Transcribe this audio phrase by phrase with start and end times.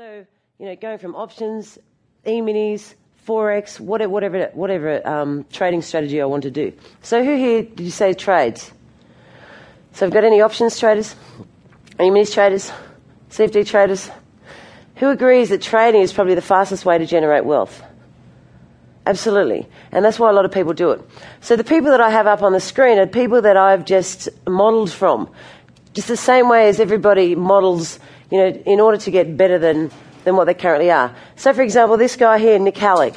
[0.00, 0.24] So,
[0.58, 1.78] you know, going from options,
[2.26, 2.94] e-minis,
[3.28, 6.72] forex, whatever, whatever, whatever um, trading strategy I want to do.
[7.02, 8.72] So, who here did you say trades?
[9.92, 11.14] So, I've got any options traders,
[12.00, 12.72] e-minis traders,
[13.28, 14.10] CFD traders?
[14.96, 17.82] Who agrees that trading is probably the fastest way to generate wealth?
[19.04, 19.66] Absolutely.
[19.92, 21.02] And that's why a lot of people do it.
[21.40, 24.30] So the people that I have up on the screen are people that I've just
[24.46, 25.28] modelled from.
[25.92, 27.98] Just the same way as everybody models,
[28.30, 29.90] you know, in order to get better than,
[30.24, 31.14] than what they currently are.
[31.36, 33.14] So for example, this guy here, Nick Halleck.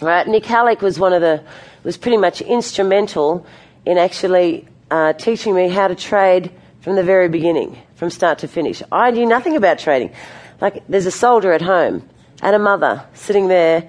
[0.00, 0.26] Right?
[0.26, 1.42] Nick Halleck was one of the,
[1.84, 3.46] was pretty much instrumental
[3.86, 8.48] in actually uh, teaching me how to trade from the very beginning, from start to
[8.48, 8.82] finish.
[8.92, 10.12] I knew nothing about trading.
[10.60, 12.08] Like, there's a soldier at home
[12.42, 13.88] and a mother sitting there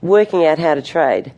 [0.00, 1.32] working out how to trade.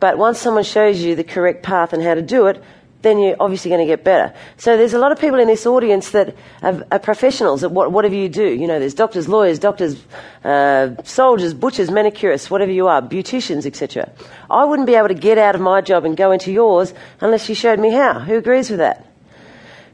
[0.00, 2.62] But once someone shows you the correct path and how to do it,
[3.02, 4.34] then you're obviously going to get better.
[4.56, 7.92] So there's a lot of people in this audience that are, are professionals at what,
[7.92, 8.44] whatever you do.
[8.44, 10.02] You know, there's doctors, lawyers, doctors,
[10.44, 14.10] uh, soldiers, butchers, manicurists, whatever you are, beauticians, etc.
[14.50, 17.48] I wouldn't be able to get out of my job and go into yours unless
[17.48, 18.20] you showed me how.
[18.20, 19.06] Who agrees with that?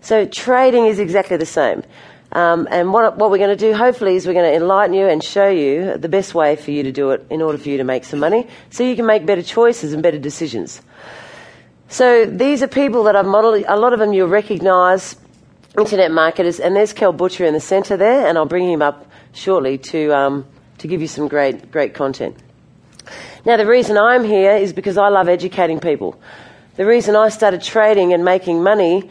[0.01, 1.83] So trading is exactly the same.
[2.33, 5.07] Um, and what, what we're going to do, hopefully, is we're going to enlighten you
[5.07, 7.79] and show you the best way for you to do it in order for you
[7.79, 10.83] to make some money so you can make better choices and better decisions.
[11.89, 13.65] So these are people that I've modelled.
[13.67, 15.17] A lot of them you'll recognise,
[15.79, 19.11] internet marketers, and there's Kel Butcher in the centre there, and I'll bring him up
[19.33, 20.47] shortly to, um,
[20.79, 22.37] to give you some great, great content.
[23.47, 26.21] Now, the reason I'm here is because I love educating people.
[26.77, 29.11] The reason I started trading and making money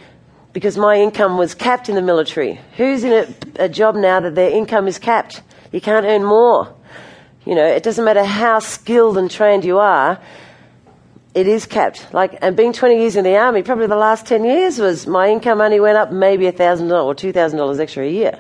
[0.54, 2.60] because my income was capped in the military.
[2.78, 5.42] Who's in a, a job now that their income is capped?
[5.72, 6.74] You can't earn more.
[7.44, 10.20] You know, it doesn't matter how skilled and trained you are,
[11.34, 12.14] it is capped.
[12.14, 15.30] Like, and being 20 years in the army, probably the last 10 years was my
[15.30, 18.40] income only went up maybe $1,000 or $2,000 extra a year.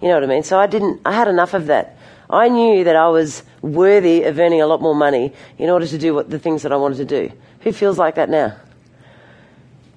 [0.00, 0.42] You know what I mean?
[0.42, 1.96] So I didn't, I had enough of that.
[2.28, 5.98] I knew that I was worthy of earning a lot more money in order to
[5.98, 7.32] do what, the things that I wanted to do.
[7.60, 8.56] Who feels like that now?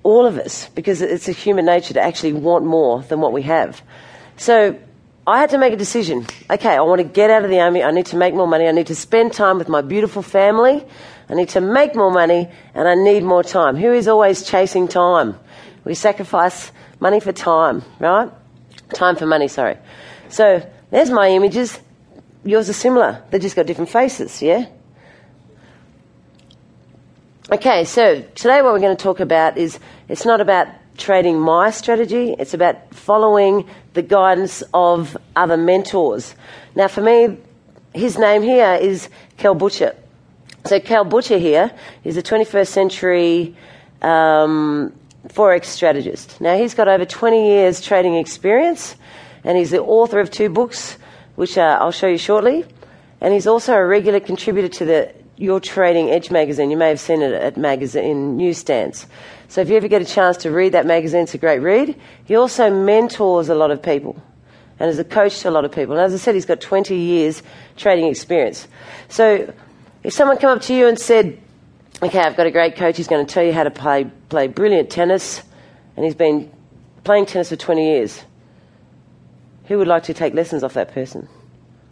[0.03, 3.43] all of us, because it's a human nature to actually want more than what we
[3.43, 3.81] have.
[4.37, 4.79] So
[5.27, 6.25] I had to make a decision.
[6.49, 7.83] Okay, I want to get out of the army.
[7.83, 8.67] I need to make more money.
[8.67, 10.85] I need to spend time with my beautiful family.
[11.29, 13.75] I need to make more money and I need more time.
[13.75, 15.37] Who is always chasing time?
[15.85, 18.31] We sacrifice money for time, right?
[18.93, 19.77] Time for money, sorry.
[20.29, 21.79] So there's my images.
[22.43, 23.23] Yours are similar.
[23.29, 24.65] They've just got different faces, yeah?
[27.51, 30.67] Okay, so today what we're going to talk about is it's not about
[30.97, 36.35] trading my strategy, it's about following the guidance of other mentors.
[36.75, 37.37] Now, for me,
[37.93, 39.95] his name here is Kel Butcher.
[40.69, 41.71] So, Kel Butcher here
[42.03, 43.55] is a 21st century
[44.03, 44.93] um,
[45.29, 46.39] Forex strategist.
[46.39, 48.95] Now, he's got over 20 years trading experience,
[49.43, 50.99] and he's the author of two books,
[51.33, 52.65] which uh, I'll show you shortly.
[53.19, 56.69] And he's also a regular contributor to the your Trading Edge magazine.
[56.69, 59.07] You may have seen it at magazine newsstands.
[59.47, 61.99] So if you ever get a chance to read that magazine, it's a great read.
[62.25, 64.21] He also mentors a lot of people
[64.79, 65.95] and is a coach to a lot of people.
[65.95, 67.41] And as I said, he's got 20 years
[67.75, 68.67] trading experience.
[69.07, 69.51] So
[70.03, 71.39] if someone come up to you and said,
[72.01, 74.47] okay, I've got a great coach, he's going to tell you how to play, play
[74.47, 75.43] brilliant tennis,
[75.95, 76.51] and he's been
[77.03, 78.23] playing tennis for 20 years,
[79.65, 81.27] who would like to take lessons off that person?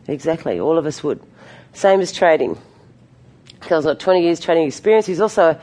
[0.07, 1.21] Exactly, all of us would.
[1.73, 2.57] Same as trading.
[3.61, 5.05] Kel's got 20 years trading experience.
[5.05, 5.59] He's also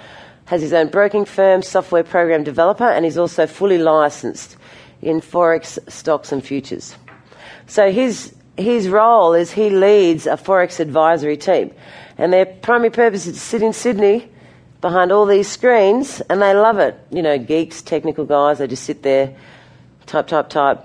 [0.47, 4.57] has his own broking firm, software program developer, and he's also fully licensed
[5.01, 6.95] in forex stocks and futures.
[7.67, 11.73] So his his role is he leads a forex advisory team,
[12.19, 14.29] and their primary purpose is to sit in Sydney
[14.81, 16.99] behind all these screens, and they love it.
[17.11, 19.37] You know, geeks, technical guys, they just sit there,
[20.07, 20.85] type, type, type,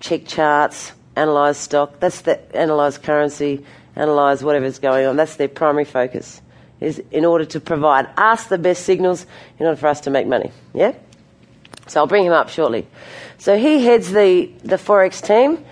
[0.00, 2.00] check charts, analyze stock.
[2.00, 3.64] That's the analyze currency
[3.96, 5.16] analyse whatever's going on.
[5.16, 6.40] That's their primary focus,
[6.80, 9.26] is in order to provide us the best signals
[9.58, 10.50] in order for us to make money.
[10.74, 10.94] Yeah?
[11.86, 12.86] So I'll bring him up shortly.
[13.38, 15.64] So he heads the, the Forex team.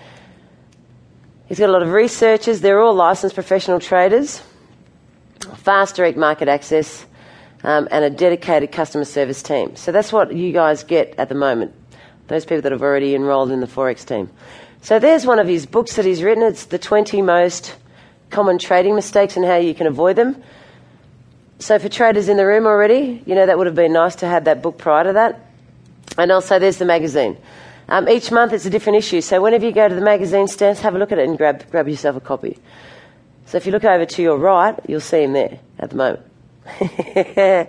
[1.49, 2.61] He's got a lot of researchers.
[2.61, 4.43] They're all licensed professional traders,
[5.55, 7.07] fast direct market access,
[7.63, 9.75] um, and a dedicated customer service team.
[9.75, 11.73] So that's what you guys get at the moment,
[12.27, 14.29] those people that have already enrolled in the Forex team.
[14.83, 16.43] So there's one of his books that he's written.
[16.43, 17.75] It's the 20 most
[18.29, 20.41] common trading mistakes and how you can avoid them.
[21.57, 24.27] So, for traders in the room already, you know, that would have been nice to
[24.27, 25.47] have that book prior to that.
[26.17, 27.37] And also, there's the magazine.
[27.89, 29.19] Um, each month it's a different issue.
[29.19, 31.69] So, whenever you go to the magazine stands, have a look at it and grab,
[31.71, 32.57] grab yourself a copy.
[33.45, 36.25] So, if you look over to your right, you'll see him there at the moment.
[37.15, 37.67] and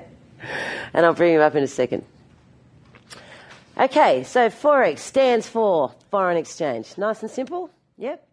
[0.95, 2.05] I'll bring him up in a second.
[3.79, 6.99] Okay, so Forex stands for foreign exchange.
[6.99, 7.71] Nice and simple?
[7.97, 8.27] Yep.